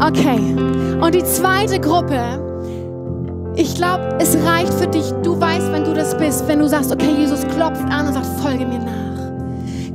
[0.00, 0.56] Okay,
[1.00, 2.18] und die zweite Gruppe,
[3.56, 5.10] ich glaube, es reicht für dich.
[5.22, 8.26] Du weißt, wenn du das bist, wenn du sagst, okay, Jesus klopft an und sagt,
[8.40, 9.07] folge mir nach.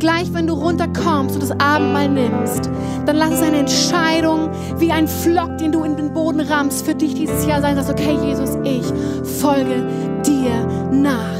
[0.03, 2.69] Gleich, wenn du runterkommst und das Abendmahl nimmst,
[3.05, 6.93] dann lass es eine Entscheidung wie ein Flock, den du in den Boden rammst, für
[6.93, 7.77] dich dieses Jahr sein.
[7.77, 8.83] Sagst, okay, Jesus, ich
[9.39, 9.87] folge
[10.25, 11.39] dir nach.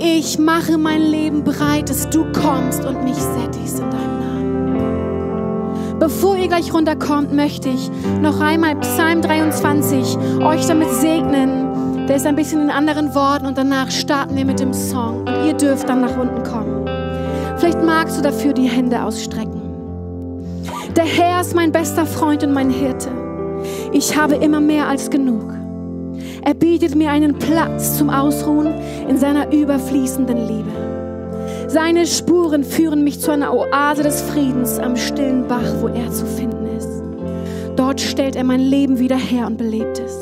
[0.00, 5.98] Ich mache mein Leben bereit, dass du kommst und mich sättigst in deinem Namen.
[6.00, 7.88] Bevor ihr gleich runterkommt, möchte ich
[8.20, 12.06] noch einmal Psalm 23 euch damit segnen.
[12.08, 15.46] Der ist ein bisschen in anderen Worten und danach starten wir mit dem Song und
[15.46, 16.81] ihr dürft dann nach unten kommen.
[17.62, 19.62] Vielleicht magst du dafür die Hände ausstrecken.
[20.96, 23.08] Der Herr ist mein bester Freund und mein Hirte.
[23.92, 25.54] Ich habe immer mehr als genug.
[26.44, 28.74] Er bietet mir einen Platz zum Ausruhen
[29.08, 31.68] in seiner überfließenden Liebe.
[31.68, 36.26] Seine Spuren führen mich zu einer Oase des Friedens am stillen Bach, wo er zu
[36.26, 37.00] finden ist.
[37.76, 40.18] Dort stellt er mein Leben wieder her und belebt es.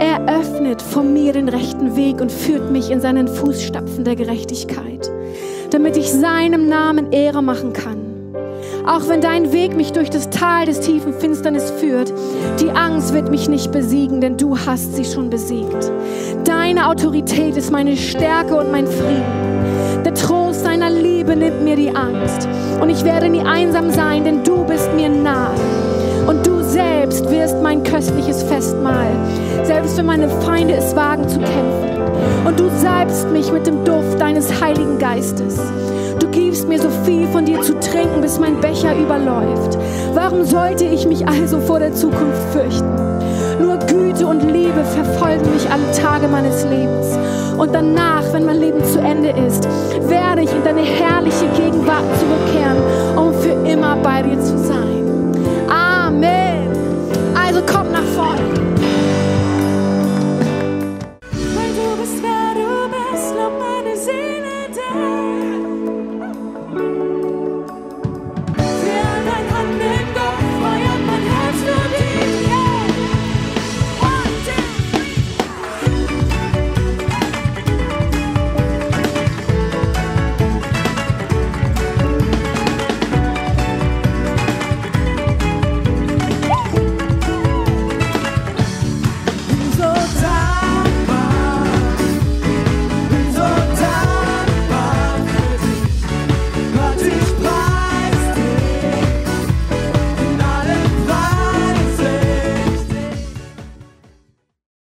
[0.00, 5.11] Er öffnet vor mir den rechten Weg und führt mich in seinen Fußstapfen der Gerechtigkeit,
[5.72, 8.12] damit ich seinem Namen Ehre machen kann.
[8.86, 12.12] Auch wenn dein Weg mich durch das Tal des tiefen Finsternis führt,
[12.60, 15.90] die Angst wird mich nicht besiegen, denn du hast sie schon besiegt.
[16.44, 20.02] Deine Autorität ist meine Stärke und mein Frieden.
[20.04, 22.48] Der Trost deiner Liebe nimmt mir die Angst.
[22.80, 25.54] Und ich werde nie einsam sein, denn du bist mir nah.
[26.72, 29.10] Selbst wirst mein köstliches Festmahl,
[29.62, 32.46] selbst wenn meine Feinde es wagen zu kämpfen.
[32.46, 35.60] Und du salbst mich mit dem Duft deines Heiligen Geistes.
[36.18, 39.76] Du gibst mir so viel von dir zu trinken, bis mein Becher überläuft.
[40.14, 42.96] Warum sollte ich mich also vor der Zukunft fürchten?
[43.60, 47.18] Nur Güte und Liebe verfolgen mich alle Tage meines Lebens.
[47.58, 49.68] Und danach, wenn mein Leben zu Ende ist,
[50.08, 52.78] werde ich in deine herrliche Gegenwart zurückkehren,
[53.14, 54.91] um für immer bei dir zu sein.